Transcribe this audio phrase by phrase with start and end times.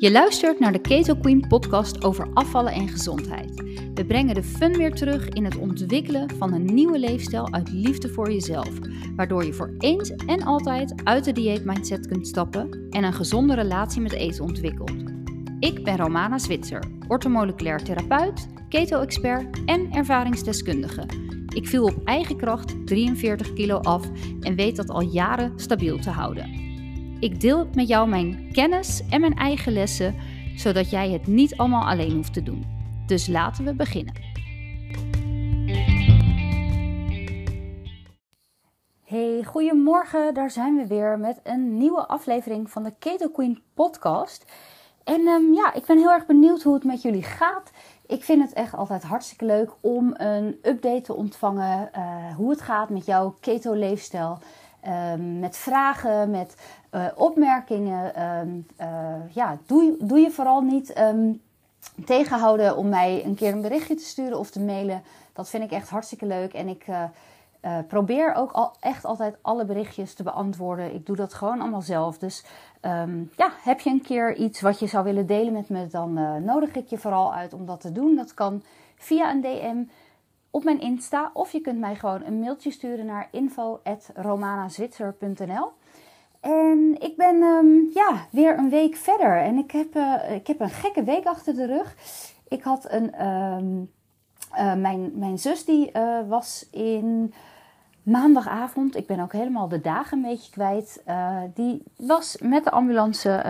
[0.00, 3.62] Je luistert naar de Keto Queen podcast over afvallen en gezondheid.
[3.94, 8.08] We brengen de fun weer terug in het ontwikkelen van een nieuwe leefstijl uit liefde
[8.08, 8.70] voor jezelf,
[9.16, 14.00] waardoor je voor eens en altijd uit de dieetmindset kunt stappen en een gezonde relatie
[14.00, 14.92] met eten ontwikkelt.
[15.60, 21.06] Ik ben Romana Zwitser, ortomoleculair therapeut, keto-expert en ervaringsdeskundige.
[21.54, 24.06] Ik viel op eigen kracht 43 kilo af
[24.40, 26.67] en weet dat al jaren stabiel te houden.
[27.20, 30.14] Ik deel met jou mijn kennis en mijn eigen lessen,
[30.56, 32.64] zodat jij het niet allemaal alleen hoeft te doen.
[33.06, 34.14] Dus laten we beginnen.
[39.04, 40.34] Hey, goedemorgen.
[40.34, 44.52] Daar zijn we weer met een nieuwe aflevering van de Keto Queen podcast.
[45.04, 47.70] En um, ja, ik ben heel erg benieuwd hoe het met jullie gaat.
[48.06, 51.90] Ik vind het echt altijd hartstikke leuk om een update te ontvangen.
[51.96, 54.38] Uh, hoe het gaat met jouw keto leefstijl.
[55.12, 56.54] Um, met vragen, met
[56.92, 58.22] uh, opmerkingen.
[58.22, 61.40] Um, uh, ja, doe, doe je vooral niet um,
[62.04, 65.02] tegenhouden om mij een keer een berichtje te sturen of te mailen.
[65.32, 66.52] Dat vind ik echt hartstikke leuk.
[66.52, 67.04] En ik uh,
[67.88, 70.94] probeer ook al, echt altijd alle berichtjes te beantwoorden.
[70.94, 72.18] Ik doe dat gewoon allemaal zelf.
[72.18, 72.44] Dus
[73.36, 76.12] ja, heb je een keer iets wat je zou willen delen met me, dan
[76.44, 78.16] nodig ik je vooral uit om dat te doen.
[78.16, 78.62] Dat kan
[78.96, 79.82] via een DM
[80.50, 81.30] op mijn Insta.
[81.32, 85.72] Of je kunt mij gewoon een mailtje sturen naar info.romanazwitser.nl
[86.40, 89.36] En ik ben um, ja, weer een week verder.
[89.42, 91.96] En ik heb, uh, ik heb een gekke week achter de rug.
[92.48, 93.26] Ik had een...
[93.26, 93.90] Um,
[94.58, 97.34] uh, mijn, mijn zus die uh, was in
[98.02, 98.96] maandagavond.
[98.96, 101.02] Ik ben ook helemaal de dagen een beetje kwijt.
[101.54, 103.42] die was met de ambulance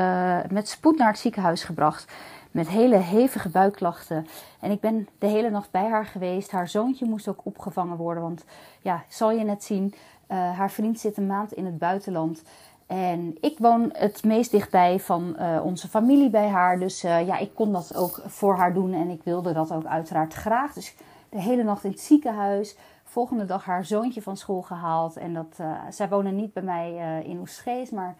[0.50, 2.12] met spoed naar het ziekenhuis gebracht
[2.50, 4.26] met hele hevige buikklachten.
[4.60, 6.50] En ik ben de hele nacht bij haar geweest.
[6.50, 8.22] Haar zoontje moest ook opgevangen worden.
[8.22, 8.44] Want
[8.82, 9.94] ja, zal je net zien,
[10.26, 12.42] haar vriend zit een maand in het buitenland.
[12.88, 16.78] En ik woon het meest dichtbij van uh, onze familie bij haar.
[16.78, 18.92] Dus uh, ja, ik kon dat ook voor haar doen.
[18.92, 20.72] En ik wilde dat ook uiteraard graag.
[20.72, 20.94] Dus
[21.28, 22.76] de hele nacht in het ziekenhuis.
[23.04, 25.16] Volgende dag haar zoontje van school gehaald.
[25.16, 25.56] En dat,
[25.90, 28.16] zij wonen niet bij mij in Oesgees, maar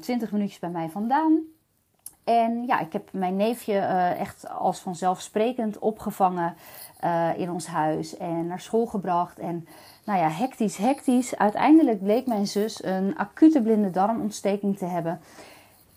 [0.00, 1.42] 20 minuutjes bij mij vandaan.
[2.24, 6.54] En ja, ik heb mijn neefje uh, echt als vanzelfsprekend opgevangen
[7.04, 9.38] uh, in ons huis en naar school gebracht.
[9.38, 9.66] En
[10.04, 11.36] nou ja, hectisch, hectisch.
[11.36, 15.20] Uiteindelijk bleek mijn zus een acute blinde darmontsteking te hebben.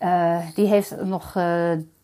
[0.00, 1.36] Uh, die heeft nog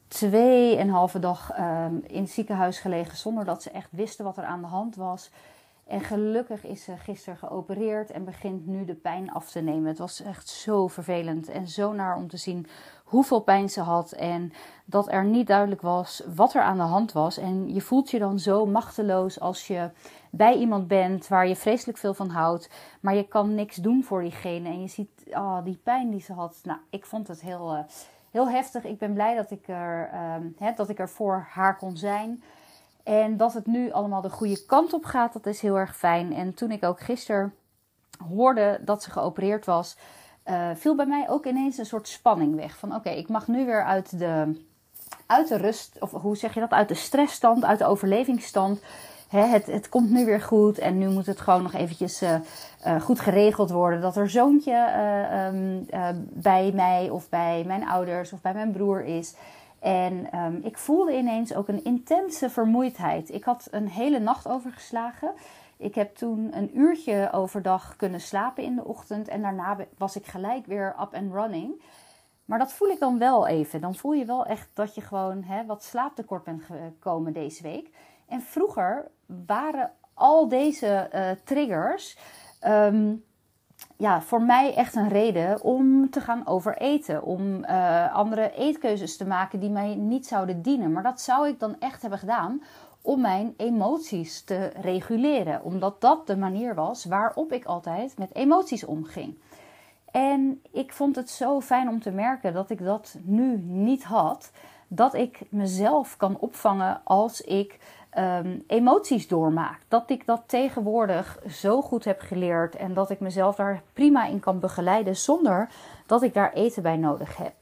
[0.09, 4.25] twee en een halve dag ehm, in het ziekenhuis gelegen zonder dat ze echt wisten
[4.25, 5.31] wat er aan de hand was.
[5.87, 9.89] En gelukkig is ze gisteren geopereerd en begint nu de pijn af te nemen.
[9.89, 12.67] Het was echt zo vervelend en zo naar om te zien
[13.11, 14.53] hoeveel pijn ze had en
[14.85, 17.37] dat er niet duidelijk was wat er aan de hand was.
[17.37, 19.91] En je voelt je dan zo machteloos als je
[20.31, 22.71] bij iemand bent waar je vreselijk veel van houdt,
[23.01, 24.69] maar je kan niks doen voor diegene.
[24.69, 26.61] En je ziet oh, die pijn die ze had.
[26.63, 27.81] Nou, ik vond het heel, uh,
[28.31, 28.85] heel heftig.
[28.85, 30.11] Ik ben blij dat ik, er,
[30.61, 32.43] uh, dat ik er voor haar kon zijn.
[33.03, 36.35] En dat het nu allemaal de goede kant op gaat, dat is heel erg fijn.
[36.35, 37.55] En toen ik ook gisteren
[38.29, 39.97] hoorde dat ze geopereerd was,
[40.47, 42.77] uh, viel bij mij ook ineens een soort spanning weg.
[42.79, 44.61] Van oké, ik mag nu weer uit de,
[45.27, 48.81] uit de rust, of hoe zeg je dat, uit de stressstand, uit de overlevingsstand.
[49.29, 52.35] Hè, het, het komt nu weer goed en nu moet het gewoon nog eventjes uh,
[52.87, 54.01] uh, goed geregeld worden.
[54.01, 54.75] Dat er zoontje
[55.53, 55.87] um,
[56.31, 59.35] bij mij of bij mijn ouders of bij mijn broer is.
[59.79, 63.35] En um, ik voelde ineens ook een intense vermoeidheid.
[63.35, 65.31] Ik had een hele nacht overgeslagen.
[65.81, 69.29] Ik heb toen een uurtje overdag kunnen slapen in de ochtend.
[69.29, 71.83] En daarna was ik gelijk weer up and running.
[72.45, 73.81] Maar dat voel ik dan wel even.
[73.81, 77.91] Dan voel je wel echt dat je gewoon hè, wat slaaptekort bent gekomen deze week.
[78.29, 79.11] En vroeger
[79.47, 82.19] waren al deze uh, triggers.
[82.67, 83.25] Um,
[83.97, 87.23] ja, voor mij echt een reden om te gaan overeten.
[87.23, 90.93] Om uh, andere eetkeuzes te maken die mij niet zouden dienen.
[90.93, 92.63] Maar dat zou ik dan echt hebben gedaan
[93.03, 95.63] om mijn emoties te reguleren.
[95.63, 99.39] Omdat dat de manier was waarop ik altijd met emoties omging.
[100.11, 104.51] En ik vond het zo fijn om te merken dat ik dat nu niet had.
[104.89, 107.79] Dat ik mezelf kan opvangen als ik
[108.19, 109.81] um, emoties doormaak.
[109.89, 114.41] Dat ik dat tegenwoordig zo goed heb geleerd en dat ik mezelf daar prima in
[114.41, 115.69] kan begeleiden zonder
[116.07, 117.60] dat ik daar eten bij nodig heb.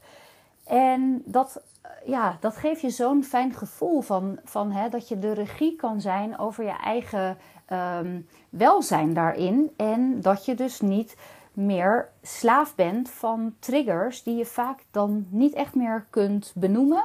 [0.69, 1.63] En dat,
[2.05, 6.01] ja, dat geeft je zo'n fijn gevoel van, van hè, dat je de regie kan
[6.01, 7.37] zijn over je eigen
[8.01, 9.71] um, welzijn daarin.
[9.77, 11.17] En dat je dus niet
[11.53, 17.05] meer slaaf bent van triggers die je vaak dan niet echt meer kunt benoemen.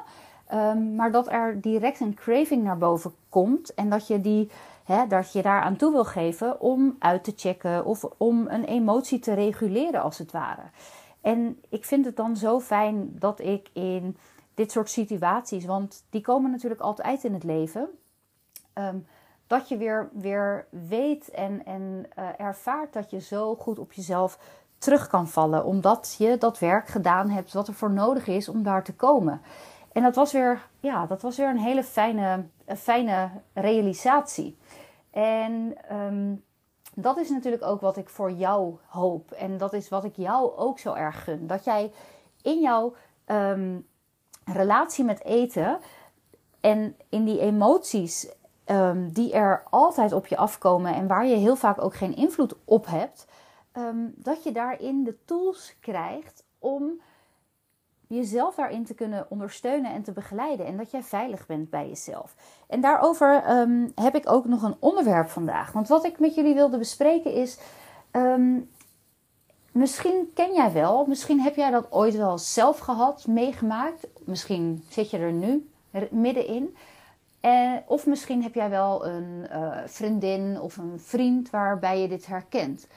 [0.53, 4.49] Um, maar dat er direct een craving naar boven komt en dat je, die,
[4.83, 8.63] hè, dat je daar aan toe wil geven om uit te checken of om een
[8.63, 10.61] emotie te reguleren als het ware.
[11.23, 14.17] En ik vind het dan zo fijn dat ik in
[14.53, 17.89] dit soort situaties, want die komen natuurlijk altijd in het leven.
[18.73, 18.97] Ehm,
[19.47, 24.39] dat je weer, weer weet en, en uh, ervaart dat je zo goed op jezelf
[24.77, 25.65] terug kan vallen.
[25.65, 29.41] Omdat je dat werk gedaan hebt wat er voor nodig is om daar te komen.
[29.91, 32.45] En dat was weer, ja, dat was weer een hele fijne,
[32.77, 34.57] fijne realisatie.
[35.11, 36.43] En um,
[36.95, 39.31] dat is natuurlijk ook wat ik voor jou hoop.
[39.31, 41.47] En dat is wat ik jou ook zo erg gun.
[41.47, 41.91] Dat jij
[42.41, 42.93] in jouw
[43.25, 43.87] um,
[44.45, 45.79] relatie met eten
[46.61, 48.31] en in die emoties
[48.65, 52.55] um, die er altijd op je afkomen en waar je heel vaak ook geen invloed
[52.65, 53.27] op hebt,
[53.73, 57.01] um, dat je daarin de tools krijgt om
[58.15, 60.65] jezelf daarin te kunnen ondersteunen en te begeleiden.
[60.65, 62.35] En dat jij veilig bent bij jezelf.
[62.67, 65.71] En daarover um, heb ik ook nog een onderwerp vandaag.
[65.71, 67.57] Want wat ik met jullie wilde bespreken is.
[68.11, 68.69] Um,
[69.71, 74.07] misschien ken jij wel, misschien heb jij dat ooit wel zelf gehad, meegemaakt.
[74.25, 75.69] Misschien zit je er nu
[76.11, 76.75] middenin.
[77.41, 82.25] Uh, of misschien heb jij wel een uh, vriendin of een vriend waarbij je dit
[82.25, 82.87] herkent.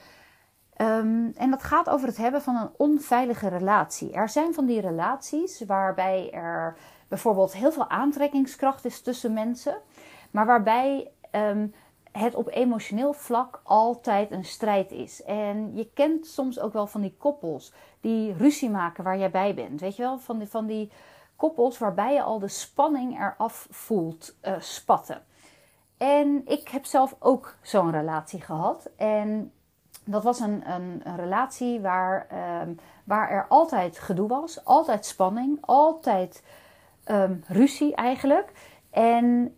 [0.81, 4.11] Um, en dat gaat over het hebben van een onveilige relatie.
[4.11, 6.77] Er zijn van die relaties waarbij er
[7.07, 9.77] bijvoorbeeld heel veel aantrekkingskracht is tussen mensen,
[10.31, 11.73] maar waarbij um,
[12.11, 15.23] het op emotioneel vlak altijd een strijd is.
[15.23, 19.53] En je kent soms ook wel van die koppels die ruzie maken waar jij bij
[19.53, 19.81] bent.
[19.81, 20.91] Weet je wel, van die, van die
[21.35, 25.23] koppels waarbij je al de spanning eraf voelt uh, spatten.
[25.97, 28.89] En ik heb zelf ook zo'n relatie gehad.
[28.95, 29.51] En
[30.07, 32.27] dat was een, een, relatie waar,
[32.61, 36.43] um, waar er altijd gedoe was, altijd spanning, altijd
[37.05, 38.51] um, ruzie eigenlijk.
[38.89, 39.57] En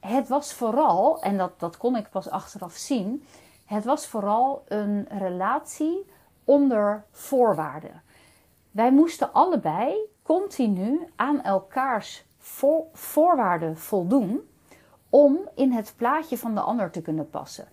[0.00, 3.24] het was vooral, en dat, dat kon ik pas achteraf zien,
[3.64, 6.06] het was vooral een relatie
[6.44, 8.02] onder voorwaarden.
[8.70, 14.40] Wij moesten allebei continu aan elkaars voor, voorwaarden voldoen
[15.10, 17.68] om in het plaatje van de ander te kunnen passen.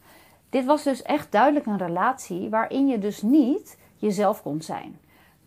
[0.50, 5.00] Dit was dus echt duidelijk een relatie waarin je dus niet jezelf kon zijn.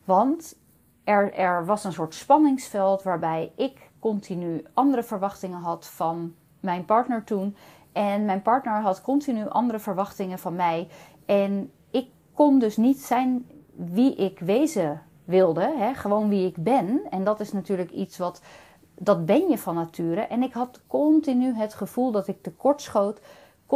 [0.05, 0.57] Want
[1.05, 7.25] er, er was een soort spanningsveld waarbij ik continu andere verwachtingen had van mijn partner
[7.25, 7.57] toen.
[7.93, 10.89] En mijn partner had continu andere verwachtingen van mij.
[11.27, 15.75] En ik kon dus niet zijn wie ik wezen wilde.
[15.77, 15.95] Hè?
[15.95, 17.01] Gewoon wie ik ben.
[17.11, 18.43] En dat is natuurlijk iets wat.
[18.95, 20.21] Dat ben je van nature.
[20.21, 23.21] En ik had continu het gevoel dat ik tekortschoot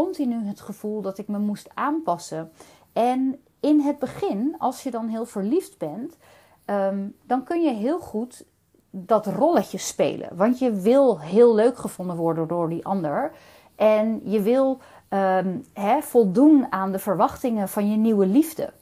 [0.02, 2.52] continu het gevoel dat ik me moest aanpassen.
[2.92, 6.16] En in het begin, als je dan heel verliefd bent,
[6.66, 8.44] um, dan kun je heel goed
[8.90, 10.36] dat rolletje spelen.
[10.36, 13.32] Want je wil heel leuk gevonden worden door die ander.
[13.74, 14.80] En je wil
[15.72, 18.72] hè, voldoen aan de verwachtingen van je nieuwe liefde.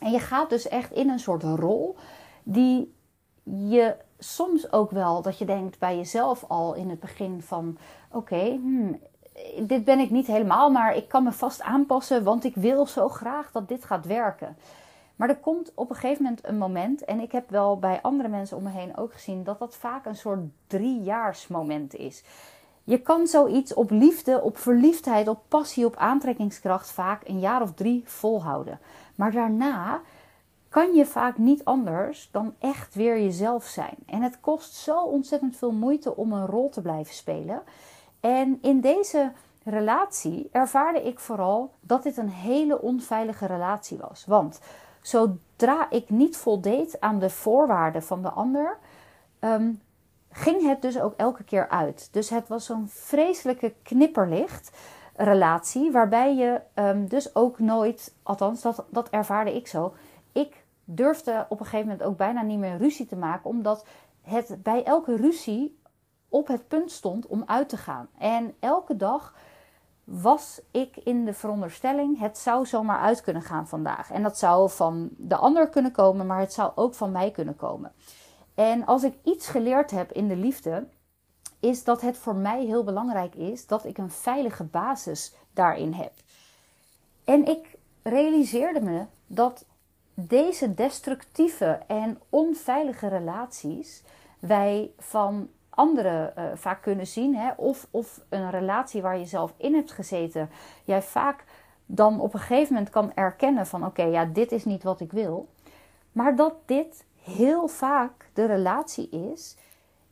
[0.00, 1.96] En je gaat dus echt in een soort rol
[2.42, 2.94] die
[3.42, 7.78] je soms ook wel dat je denkt bij jezelf al in het begin van
[8.10, 9.00] oké, hmm,
[9.60, 13.08] dit ben ik niet helemaal, maar ik kan me vast aanpassen, want ik wil zo
[13.08, 14.56] graag dat dit gaat werken.
[15.16, 18.28] Maar er komt op een gegeven moment een moment, en ik heb wel bij andere
[18.28, 22.24] mensen om me heen ook gezien, dat dat vaak een soort driejaarsmoment is.
[22.84, 27.74] Je kan zoiets op liefde, op verliefdheid, op passie, op aantrekkingskracht vaak een jaar of
[27.74, 28.78] drie volhouden.
[29.14, 30.00] Maar daarna
[30.68, 33.96] kan je vaak niet anders dan echt weer jezelf zijn.
[34.06, 37.62] En het kost zo ontzettend veel moeite om een rol te blijven spelen.
[38.24, 39.32] En in deze
[39.64, 44.24] relatie ervaarde ik vooral dat dit een hele onveilige relatie was.
[44.26, 44.60] Want
[45.00, 48.78] zodra ik niet voldeed aan de voorwaarden van de ander,
[49.40, 49.80] um,
[50.30, 52.08] ging het dus ook elke keer uit.
[52.12, 54.76] Dus het was zo'n vreselijke knipperlicht
[55.16, 59.94] relatie, waarbij je um, dus ook nooit, althans dat, dat ervaarde ik zo,
[60.32, 63.86] ik durfde op een gegeven moment ook bijna niet meer ruzie te maken, omdat
[64.22, 65.78] het bij elke ruzie
[66.34, 68.08] op het punt stond om uit te gaan.
[68.18, 69.34] En elke dag
[70.04, 74.10] was ik in de veronderstelling, het zou zomaar uit kunnen gaan vandaag.
[74.10, 77.56] En dat zou van de ander kunnen komen, maar het zou ook van mij kunnen
[77.56, 77.92] komen.
[78.54, 80.86] En als ik iets geleerd heb in de liefde,
[81.60, 86.12] is dat het voor mij heel belangrijk is dat ik een veilige basis daarin heb.
[87.24, 89.64] En ik realiseerde me dat
[90.14, 94.02] deze destructieve en onveilige relaties
[94.38, 97.36] wij van anderen uh, vaak kunnen zien.
[97.36, 97.50] Hè?
[97.56, 100.50] Of, of een relatie waar je zelf in hebt gezeten.
[100.84, 101.44] Jij vaak
[101.86, 105.12] dan op een gegeven moment kan erkennen van oké, ja, dit is niet wat ik
[105.12, 105.48] wil.
[106.12, 109.56] Maar dat dit heel vaak de relatie is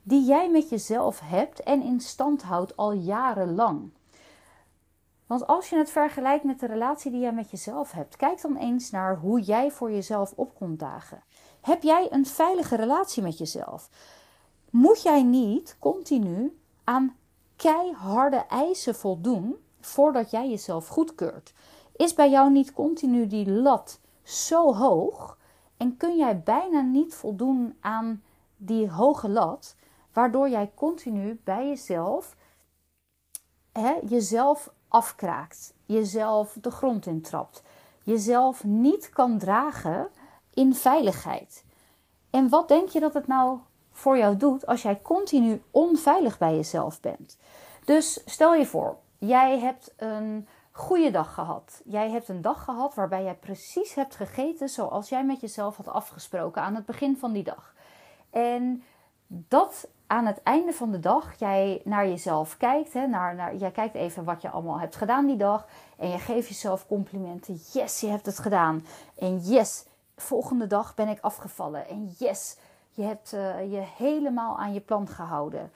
[0.02, 3.90] die jij met jezelf hebt en in stand houdt al jarenlang.
[5.26, 8.56] Want als je het vergelijkt met de relatie die jij met jezelf hebt, kijk dan
[8.56, 11.22] eens naar hoe jij voor jezelf op dagen.
[11.60, 13.88] Heb jij een veilige relatie met jezelf?
[14.72, 17.16] Moet jij niet continu aan
[17.56, 21.52] keiharde eisen voldoen voordat jij jezelf goedkeurt?
[21.96, 25.38] Is bij jou niet continu die lat zo hoog
[25.76, 28.22] en kun jij bijna niet voldoen aan
[28.56, 29.76] die hoge lat,
[30.12, 32.36] waardoor jij continu bij jezelf
[33.72, 37.62] hè, jezelf afkraakt, jezelf de grond intrapt,
[38.02, 40.08] jezelf niet kan dragen
[40.54, 41.64] in veiligheid.
[42.30, 43.58] En wat denk je dat het nou
[44.02, 47.38] voor jou doet als jij continu onveilig bij jezelf bent?
[47.84, 51.80] Dus stel je voor, jij hebt een goede dag gehad.
[51.84, 55.88] Jij hebt een dag gehad waarbij jij precies hebt gegeten zoals jij met jezelf had
[55.88, 57.74] afgesproken aan het begin van die dag.
[58.30, 58.82] En
[59.26, 62.92] dat aan het einde van de dag jij naar jezelf kijkt.
[62.92, 65.66] Hè, naar, naar, jij kijkt even wat je allemaal hebt gedaan die dag.
[65.98, 67.60] En je geeft jezelf complimenten.
[67.72, 68.86] Yes, je hebt het gedaan.
[69.18, 69.84] En yes,
[70.16, 71.88] volgende dag ben ik afgevallen.
[71.88, 72.56] En yes,
[72.92, 75.72] je hebt uh, je helemaal aan je plan gehouden.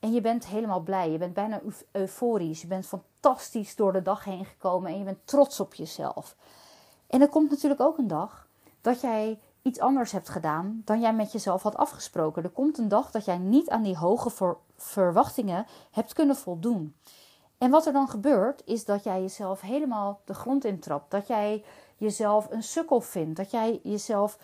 [0.00, 1.10] En je bent helemaal blij.
[1.10, 1.60] Je bent bijna
[1.92, 2.60] euforisch.
[2.60, 4.90] Je bent fantastisch door de dag heen gekomen.
[4.90, 6.36] En je bent trots op jezelf.
[7.06, 8.48] En er komt natuurlijk ook een dag
[8.80, 12.42] dat jij iets anders hebt gedaan dan jij met jezelf had afgesproken.
[12.42, 16.96] Er komt een dag dat jij niet aan die hoge verwachtingen hebt kunnen voldoen.
[17.58, 21.10] En wat er dan gebeurt, is dat jij jezelf helemaal de grond intrapt.
[21.10, 21.64] Dat jij
[21.96, 23.36] jezelf een sukkel vindt.
[23.36, 24.38] Dat jij jezelf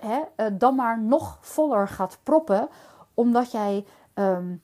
[0.00, 2.68] eh, dan maar nog voller gaat proppen,
[3.14, 3.84] omdat jij
[4.14, 4.62] um,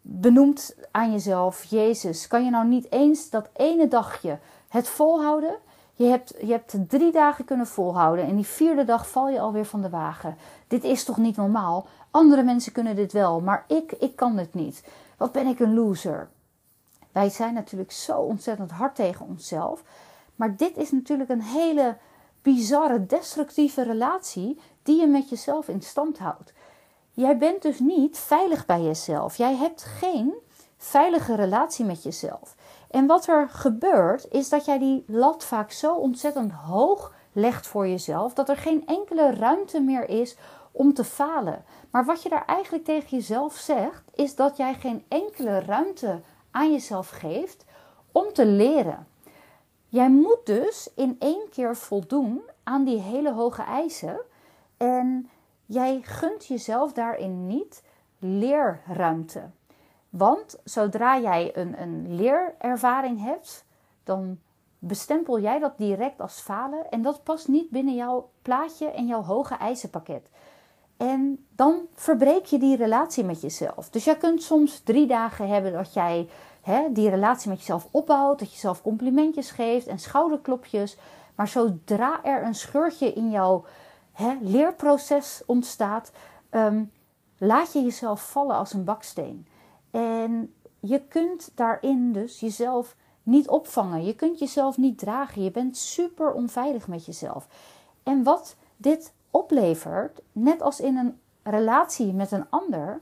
[0.00, 5.56] benoemt aan jezelf: Jezus, kan je nou niet eens dat ene dagje het volhouden?
[5.94, 9.66] Je hebt, je hebt drie dagen kunnen volhouden en die vierde dag val je alweer
[9.66, 10.36] van de wagen.
[10.68, 11.86] Dit is toch niet normaal?
[12.10, 14.84] Andere mensen kunnen dit wel, maar ik, ik kan dit niet.
[15.16, 16.28] Wat ben ik een loser?
[17.12, 19.82] Wij zijn natuurlijk zo ontzettend hard tegen onszelf.
[20.36, 21.96] Maar dit is natuurlijk een hele
[22.42, 26.52] bizarre, destructieve relatie die je met jezelf in stand houdt.
[27.10, 29.36] Jij bent dus niet veilig bij jezelf.
[29.36, 30.34] Jij hebt geen
[30.76, 32.54] veilige relatie met jezelf.
[32.90, 37.88] En wat er gebeurt, is dat jij die lat vaak zo ontzettend hoog legt voor
[37.88, 40.36] jezelf, dat er geen enkele ruimte meer is
[40.72, 41.64] om te falen.
[41.90, 46.20] Maar wat je daar eigenlijk tegen jezelf zegt, is dat jij geen enkele ruimte
[46.50, 47.64] aan jezelf geeft
[48.12, 49.06] om te leren.
[49.92, 54.20] Jij moet dus in één keer voldoen aan die hele hoge eisen
[54.76, 55.30] en
[55.66, 57.82] jij gunt jezelf daarin niet
[58.18, 59.42] leerruimte.
[60.10, 63.64] Want zodra jij een, een leerervaring hebt,
[64.04, 64.38] dan
[64.78, 69.22] bestempel jij dat direct als falen en dat past niet binnen jouw plaatje en jouw
[69.22, 70.28] hoge eisenpakket.
[70.96, 73.90] En dan verbreek je die relatie met jezelf.
[73.90, 76.28] Dus jij kunt soms drie dagen hebben dat jij
[76.62, 80.96] hè, die relatie met jezelf opbouwt, dat je jezelf complimentjes geeft en schouderklopjes.
[81.34, 83.64] Maar zodra er een scheurtje in jouw
[84.12, 86.12] hè, leerproces ontstaat,
[86.50, 86.92] um,
[87.38, 89.46] laat je jezelf vallen als een baksteen.
[89.90, 94.04] En je kunt daarin dus jezelf niet opvangen.
[94.04, 95.42] Je kunt jezelf niet dragen.
[95.42, 97.46] Je bent super onveilig met jezelf.
[98.02, 103.00] En wat dit oplevert, net als in een relatie met een ander,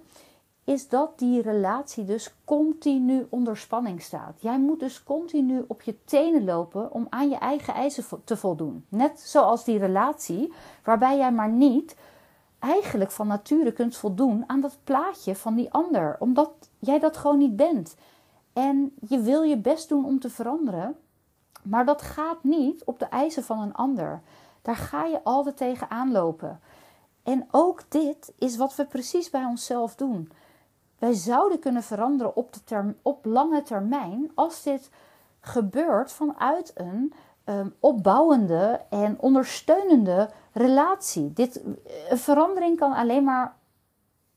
[0.71, 4.35] is dat die relatie dus continu onder spanning staat.
[4.41, 8.85] Jij moet dus continu op je tenen lopen om aan je eigen eisen te voldoen.
[8.89, 10.53] Net zoals die relatie,
[10.85, 11.97] waarbij jij maar niet
[12.59, 17.39] eigenlijk van nature kunt voldoen aan dat plaatje van die ander, omdat jij dat gewoon
[17.39, 17.97] niet bent.
[18.53, 20.97] En je wil je best doen om te veranderen,
[21.62, 24.23] maar dat gaat niet op de eisen van een ander.
[24.62, 26.61] Daar ga je altijd tegen aanlopen.
[27.23, 30.31] En ook dit is wat we precies bij onszelf doen.
[31.00, 34.90] Wij zouden kunnen veranderen op, de op lange termijn als dit
[35.40, 37.12] gebeurt vanuit een
[37.50, 41.33] Ehm, opbouwende en ondersteunende relatie.
[41.33, 41.64] Dit,
[42.09, 43.57] een verandering kan alleen maar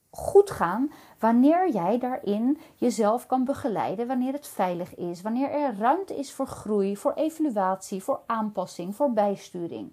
[0.10, 6.16] goed gaan wanneer jij daarin jezelf kan begeleiden, wanneer het veilig is, wanneer er ruimte
[6.16, 9.92] is voor groei, voor evaluatie, voor aanpassing, voor bijsturing.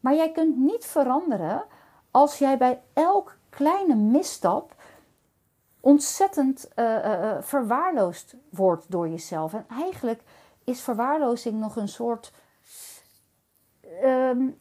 [0.00, 1.64] Maar jij kunt niet veranderen
[2.10, 4.74] als jij bij elk kleine misstap
[5.80, 9.54] ontzettend uh, verwaarloosd wordt door jezelf.
[9.54, 10.22] En eigenlijk
[10.64, 12.32] is verwaarlozing nog een soort
[14.04, 14.58] um,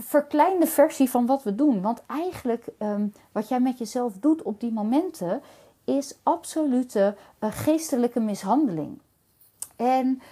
[0.00, 1.82] verkleinde versie van wat we doen.
[1.82, 5.42] Want eigenlijk um, wat jij met jezelf doet op die momenten
[5.84, 9.00] is absolute geestelijke mishandeling.
[9.76, 10.22] En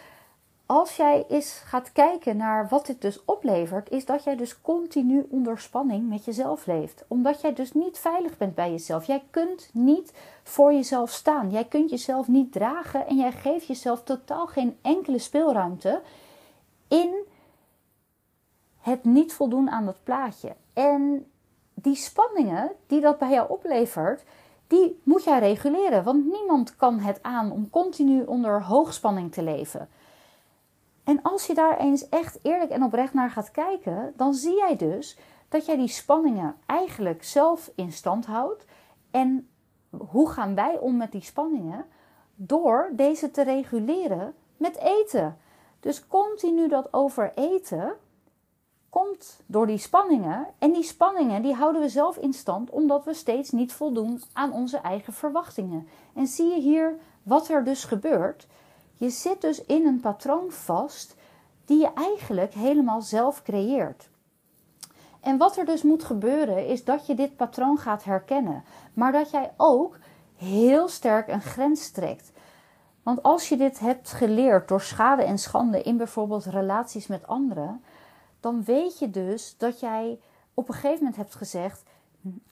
[0.66, 5.26] als jij eens gaat kijken naar wat dit dus oplevert, is dat jij dus continu
[5.30, 7.04] onder spanning met jezelf leeft.
[7.08, 9.04] Omdat jij dus niet veilig bent bij jezelf.
[9.04, 11.50] Jij kunt niet voor jezelf staan.
[11.50, 16.00] Jij kunt jezelf niet dragen en jij geeft jezelf totaal geen enkele speelruimte
[16.88, 17.14] in
[18.80, 20.56] het niet voldoen aan dat plaatje.
[20.72, 21.26] En
[21.74, 24.24] die spanningen die dat bij jou oplevert,
[24.66, 26.04] die moet jij reguleren.
[26.04, 29.88] Want niemand kan het aan om continu onder hoogspanning te leven.
[31.04, 34.76] En als je daar eens echt eerlijk en oprecht naar gaat kijken, dan zie jij
[34.76, 35.18] dus
[35.48, 38.64] dat jij die spanningen eigenlijk zelf in stand houdt.
[39.10, 39.48] En
[39.90, 41.84] hoe gaan wij om met die spanningen?
[42.34, 45.38] Door deze te reguleren met eten.
[45.80, 47.92] Dus continu dat overeten
[48.88, 50.46] komt door die spanningen.
[50.58, 54.52] En die spanningen die houden we zelf in stand omdat we steeds niet voldoen aan
[54.52, 55.88] onze eigen verwachtingen.
[56.14, 58.46] En zie je hier wat er dus gebeurt?
[58.96, 61.16] Je zit dus in een patroon vast
[61.64, 64.08] die je eigenlijk helemaal zelf creëert.
[65.20, 69.30] En wat er dus moet gebeuren is dat je dit patroon gaat herkennen, maar dat
[69.30, 69.98] jij ook
[70.36, 72.32] heel sterk een grens trekt.
[73.02, 77.84] Want als je dit hebt geleerd door schade en schande in bijvoorbeeld relaties met anderen,
[78.40, 80.20] dan weet je dus dat jij
[80.54, 81.82] op een gegeven moment hebt gezegd: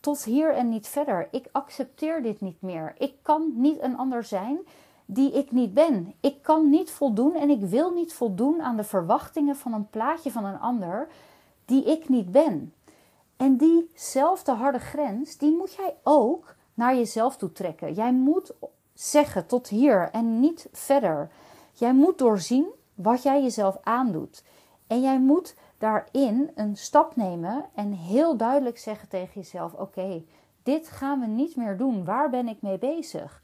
[0.00, 1.28] tot hier en niet verder.
[1.30, 2.94] Ik accepteer dit niet meer.
[2.98, 4.58] Ik kan niet een ander zijn
[5.14, 6.14] die ik niet ben.
[6.20, 10.30] Ik kan niet voldoen en ik wil niet voldoen aan de verwachtingen van een plaatje
[10.30, 11.08] van een ander
[11.64, 12.74] die ik niet ben.
[13.36, 17.94] En diezelfde harde grens, die moet jij ook naar jezelf toe trekken.
[17.94, 18.52] Jij moet
[18.94, 21.30] zeggen tot hier en niet verder.
[21.72, 24.44] Jij moet doorzien wat jij jezelf aandoet.
[24.86, 30.22] En jij moet daarin een stap nemen en heel duidelijk zeggen tegen jezelf: Oké,
[30.62, 32.04] dit gaan we niet meer doen.
[32.04, 33.41] Waar ben ik mee bezig?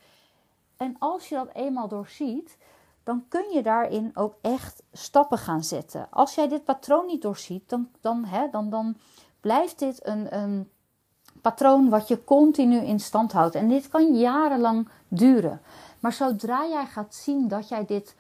[0.79, 2.57] En als je dat eenmaal doorziet,
[3.03, 6.07] dan kun je daarin ook echt stappen gaan zetten.
[6.11, 8.97] Als jij dit patroon niet doorziet, dan, dan, hè, dan, dan
[9.41, 10.71] blijft dit een, een
[11.43, 13.55] patroon wat je continu in stand houdt.
[13.55, 15.61] En dit kan jarenlang duren.
[16.01, 18.17] Maar zodra jij gaat zien dat jij dit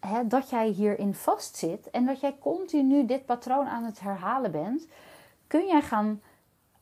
[0.00, 4.86] hè, dat jij hierin vastzit en dat jij continu dit patroon aan het herhalen bent,
[5.46, 6.22] kun jij gaan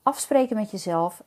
[0.03, 1.23] afspreken met jezelf: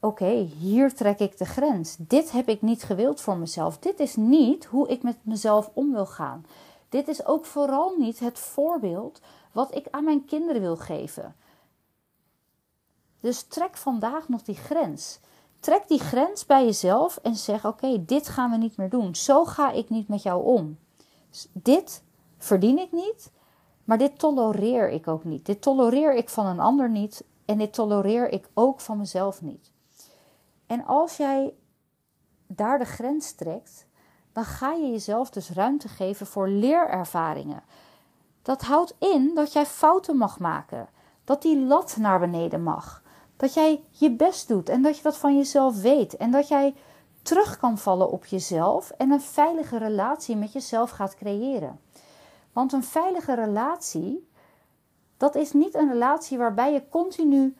[0.00, 1.96] oké, hier trek ik de grens.
[1.98, 3.78] Dit heb ik niet gewild voor mezelf.
[3.78, 6.46] Dit is niet hoe ik met mezelf om wil gaan.
[6.88, 9.20] Dit is ook vooral niet het voorbeeld
[9.52, 11.34] wat ik aan mijn kinderen wil geven.
[13.20, 15.20] Dus trek vandaag nog die grens.
[15.60, 19.14] Trek die grens bij jezelf en zeg: Oké, dit gaan we niet meer doen.
[19.14, 20.78] Zo ga ik niet met jou om.
[21.52, 22.02] Dit
[22.38, 23.30] verdien ik niet,
[23.84, 25.46] maar dit tolereer ik ook niet.
[25.46, 29.70] Dit tolereer ik van een ander niet en dit tolereer ik ook van mezelf niet.
[30.70, 31.54] En als jij
[32.46, 33.86] daar de grens trekt,
[34.32, 37.62] dan ga je jezelf dus ruimte geven voor leerervaringen.
[38.42, 40.88] Dat houdt in dat jij fouten mag maken,
[41.24, 43.02] dat die lat naar beneden mag,
[43.36, 46.74] dat jij je best doet en dat je dat van jezelf weet en dat jij
[47.22, 51.80] terug kan vallen op jezelf en een veilige relatie met jezelf gaat creëren.
[52.52, 54.28] Want een veilige relatie,
[55.16, 57.56] dat is niet een relatie waarbij je continu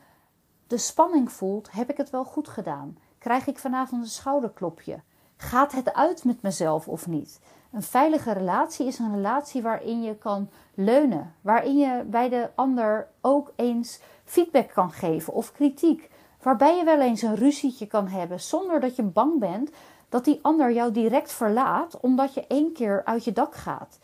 [0.70, 2.98] de spanning voelt: heb ik het wel goed gedaan?
[3.18, 5.00] Krijg ik vanavond een schouderklopje?
[5.36, 7.40] Gaat het uit met mezelf of niet?
[7.72, 13.08] Een veilige relatie is een relatie waarin je kan leunen, waarin je bij de ander
[13.20, 16.10] ook eens feedback kan geven of kritiek,
[16.42, 19.70] Waarbij je wel eens een ruzietje kan hebben zonder dat je bang bent
[20.08, 23.98] dat die ander jou direct verlaat omdat je één keer uit je dak gaat.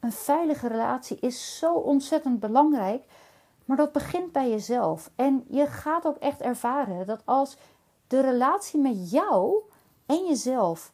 [0.00, 3.02] Een veilige relatie is zo ontzettend belangrijk,
[3.70, 5.10] maar dat begint bij jezelf.
[5.16, 7.56] En je gaat ook echt ervaren dat als
[8.06, 9.62] de relatie met jou
[10.06, 10.92] en jezelf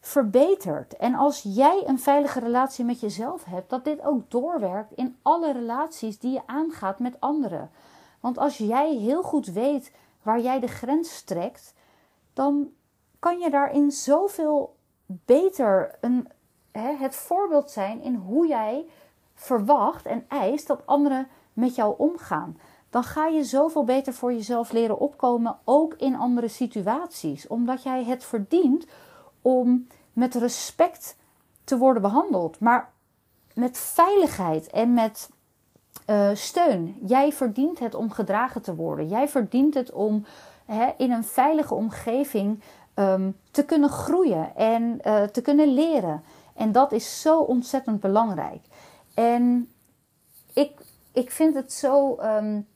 [0.00, 5.16] verbetert en als jij een veilige relatie met jezelf hebt, dat dit ook doorwerkt in
[5.22, 7.70] alle relaties die je aangaat met anderen.
[8.20, 9.92] Want als jij heel goed weet
[10.22, 11.74] waar jij de grens trekt,
[12.32, 12.70] dan
[13.18, 16.28] kan je daarin zoveel beter een,
[16.72, 18.86] het voorbeeld zijn in hoe jij
[19.34, 22.58] verwacht en eist dat anderen met jou omgaan.
[22.90, 27.46] Dan ga je zoveel beter voor jezelf leren opkomen, ook in andere situaties.
[27.46, 28.86] Omdat jij het verdient
[29.42, 31.16] om met respect
[31.64, 32.60] te worden behandeld.
[32.60, 32.92] Maar
[33.54, 35.30] met veiligheid en met
[36.06, 36.96] uh, steun.
[37.06, 39.08] Jij verdient het om gedragen te worden.
[39.08, 40.24] Jij verdient het om
[40.64, 42.62] hè, in een veilige omgeving
[42.94, 46.22] um, te kunnen groeien en uh, te kunnen leren.
[46.54, 48.60] En dat is zo ontzettend belangrijk.
[49.14, 49.72] En
[50.52, 50.70] ik,
[51.12, 52.18] ik vind het zo.
[52.20, 52.66] Um,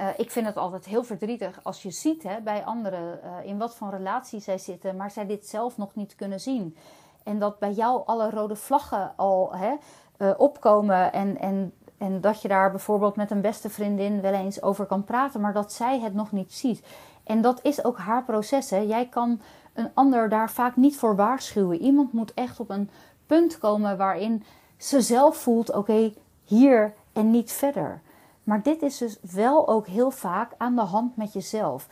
[0.00, 3.58] uh, ik vind het altijd heel verdrietig als je ziet hè, bij anderen uh, in
[3.58, 6.76] wat voor relatie zij zitten, maar zij dit zelf nog niet kunnen zien.
[7.22, 9.74] En dat bij jou alle rode vlaggen al hè,
[10.18, 14.62] uh, opkomen en, en en dat je daar bijvoorbeeld met een beste vriendin wel eens
[14.62, 16.82] over kan praten, maar dat zij het nog niet ziet.
[17.24, 18.70] En dat is ook haar proces.
[18.70, 18.78] Hè.
[18.78, 19.40] Jij kan
[19.72, 21.80] een ander daar vaak niet voor waarschuwen.
[21.80, 22.90] Iemand moet echt op een
[23.26, 24.44] punt komen waarin
[24.76, 26.12] ze zelf voelt: oké,
[26.44, 28.02] hier en niet verder.
[28.42, 31.88] Maar dit is dus wel ook heel vaak aan de hand met jezelf.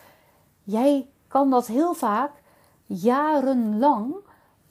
[0.62, 2.30] Jij kan dat heel vaak
[2.86, 4.14] jarenlang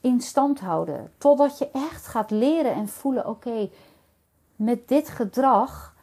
[0.01, 1.11] in stand houden.
[1.17, 3.69] Totdat je echt gaat leren en voelen: oké,
[4.55, 5.95] met dit gedrag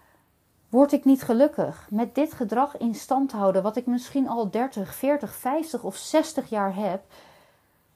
[0.68, 1.86] word ik niet gelukkig.
[1.90, 6.48] Met dit gedrag in stand houden, wat ik misschien al 30, 40, 50 of 60
[6.48, 7.02] jaar heb,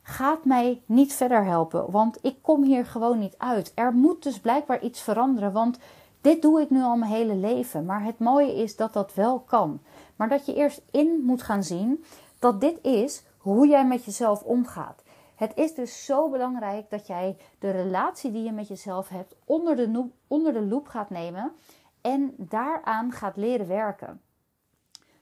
[0.03, 1.91] gaat mij niet verder helpen.
[1.91, 3.73] Want ik kom hier gewoon niet uit.
[3.75, 5.53] Er moet dus blijkbaar iets veranderen.
[5.53, 5.79] Want
[6.23, 7.85] dit doe ik nu al mijn hele leven.
[7.85, 9.81] Maar het mooie is dat dat wel kan.
[10.17, 12.05] Maar dat je eerst in moet gaan zien
[12.39, 15.03] dat dit is hoe jij met jezelf omgaat.
[15.35, 19.77] Het is dus zo belangrijk dat jij de relatie die je met jezelf hebt onder
[19.77, 21.53] de, onder de loep gaat nemen
[22.01, 24.21] en daaraan gaat leren werken.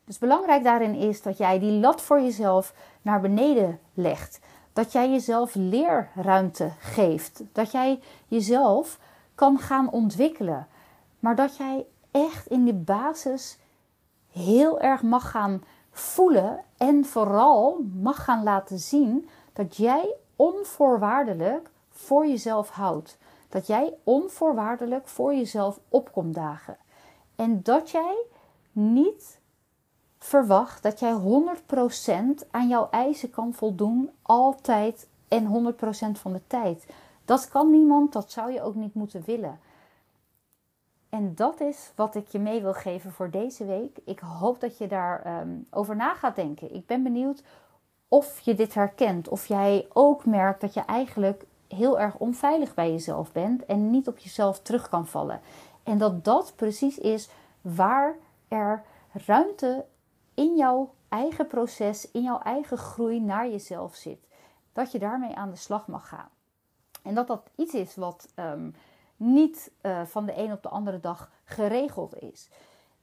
[0.04, 4.40] Dus belangrijk daarin is dat jij die lat voor jezelf naar beneden legt.
[4.72, 7.42] Dat jij jezelf leerruimte geeft.
[7.52, 8.98] Dat jij jezelf
[9.34, 10.66] kan gaan ontwikkelen.
[11.20, 13.59] Maar dat jij echt in de basis
[14.33, 22.26] heel erg mag gaan voelen en vooral mag gaan laten zien dat jij onvoorwaardelijk voor
[22.26, 23.18] jezelf houdt.
[23.48, 26.76] Dat jij onvoorwaardelijk voor jezelf opkomt dagen.
[27.37, 28.24] En dat jij
[28.72, 29.40] niet
[30.18, 31.16] verwacht dat jij
[32.44, 35.78] 100% aan jouw eisen kan voldoen, altijd en 100%
[36.12, 36.87] van de tijd.
[37.24, 39.61] Dat kan niemand, dat zou je ook niet moeten willen.
[41.11, 43.99] En dat is wat ik je mee wil geven voor deze week.
[44.05, 46.75] Ik hoop dat je daarover um, over na gaat denken.
[46.75, 47.42] Ik ben benieuwd
[48.09, 49.29] of je dit herkent.
[49.29, 54.09] Of jij ook merkt dat je eigenlijk heel erg onveilig bij jezelf bent en niet
[54.09, 55.40] op jezelf terug kan vallen.
[55.83, 57.29] En dat dat precies is
[57.61, 58.16] waar
[58.49, 58.85] er
[59.27, 59.85] ruimte
[60.35, 64.29] in jouw eigen proces, in jouw eigen groei naar jezelf zit.
[64.73, 66.29] Dat je daarmee aan de slag mag gaan.
[67.03, 68.75] En dat dat iets is wat um,
[69.20, 72.48] niet uh, van de een op de andere dag geregeld is.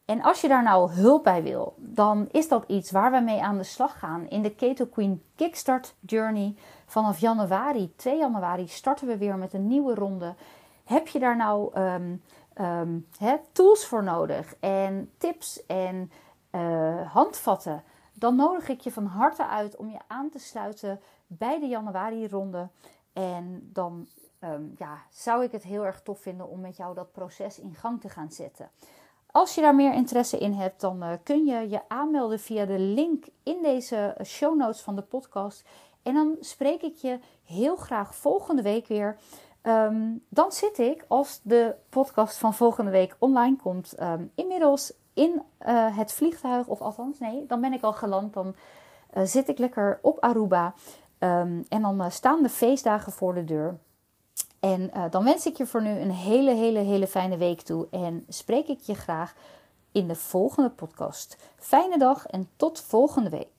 [0.05, 3.41] En als je daar nou hulp bij wil, dan is dat iets waar we mee
[3.41, 6.55] aan de slag gaan in de Keto Queen Kickstart Journey.
[6.85, 10.35] Vanaf januari, 2 januari, starten we weer met een nieuwe ronde.
[10.83, 12.21] Heb je daar nou um,
[12.61, 13.07] um,
[13.51, 16.11] tools voor nodig en tips en
[16.51, 17.83] uh, handvatten?
[18.13, 22.69] Dan nodig ik je van harte uit om je aan te sluiten bij de januari-ronde.
[23.13, 24.07] En dan
[24.43, 27.75] um, ja, zou ik het heel erg tof vinden om met jou dat proces in
[27.75, 28.69] gang te gaan zetten.
[29.31, 32.79] Als je daar meer interesse in hebt, dan uh, kun je je aanmelden via de
[32.79, 35.67] link in deze show notes van de podcast.
[36.03, 39.17] En dan spreek ik je heel graag volgende week weer.
[39.63, 45.41] Um, dan zit ik, als de podcast van volgende week online komt, um, inmiddels in
[45.67, 46.67] uh, het vliegtuig.
[46.67, 48.33] Of althans, nee, dan ben ik al geland.
[48.33, 48.55] Dan
[49.23, 50.73] zit ik lekker op Aruba.
[51.19, 53.77] En dan staan de feestdagen voor de deur.
[54.59, 57.87] En uh, dan wens ik je voor nu een hele, hele, hele fijne week toe.
[57.91, 59.35] En spreek ik je graag
[59.91, 61.37] in de volgende podcast.
[61.55, 63.57] Fijne dag en tot volgende week.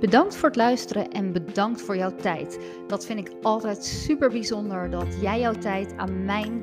[0.00, 2.58] Bedankt voor het luisteren en bedankt voor jouw tijd.
[2.86, 6.62] Dat vind ik altijd super bijzonder dat jij jouw tijd aan mijn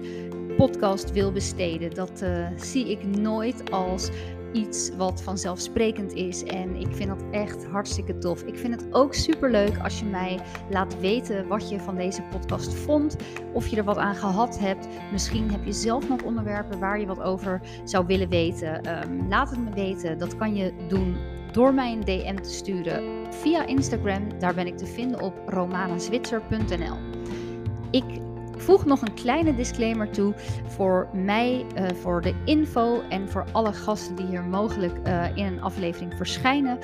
[0.58, 1.94] podcast wil besteden.
[1.94, 4.10] Dat uh, zie ik nooit als
[4.54, 6.44] iets wat vanzelfsprekend is.
[6.44, 8.42] En ik vind dat echt hartstikke tof.
[8.42, 12.22] Ik vind het ook super leuk als je mij laat weten wat je van deze
[12.22, 13.16] podcast vond.
[13.54, 14.88] Of je er wat aan gehad hebt.
[15.12, 19.02] Misschien heb je zelf nog onderwerpen waar je wat over zou willen weten.
[19.10, 20.18] Um, laat het me weten.
[20.18, 21.16] Dat kan je doen
[21.52, 24.40] door mij een DM te sturen via Instagram.
[24.40, 26.98] Daar ben ik te vinden op romanazwitser.nl.
[27.92, 28.06] Ik
[28.70, 30.34] voeg nog een kleine disclaimer toe
[30.68, 35.46] voor mij, uh, voor de info en voor alle gasten die hier mogelijk uh, in
[35.46, 36.80] een aflevering verschijnen.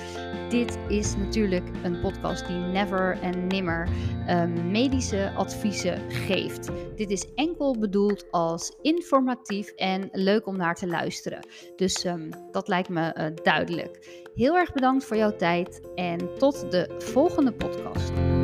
[0.49, 3.87] Dit is natuurlijk een podcast die never en nimmer
[4.27, 6.69] uh, medische adviezen geeft.
[6.95, 11.47] Dit is enkel bedoeld als informatief en leuk om naar te luisteren.
[11.75, 14.23] Dus um, dat lijkt me uh, duidelijk.
[14.35, 18.34] Heel erg bedankt voor jouw tijd en tot de volgende podcast.